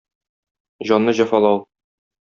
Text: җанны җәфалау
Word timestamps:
җанны 0.89 1.13
җәфалау 1.21 1.61